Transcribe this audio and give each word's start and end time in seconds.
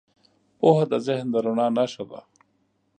پوهه 0.59 0.85
د 0.91 0.93
ذهن 1.07 1.27
د 1.33 1.35
رڼا 1.45 1.67
نښه 1.77 2.03
ده. 2.09 2.19